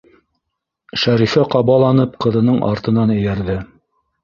Шәрифә 1.01 1.43
ҡабаланып 1.51 2.17
ҡыҙының 2.27 2.59
артынан 2.73 3.17
эйәрҙе. 3.21 3.61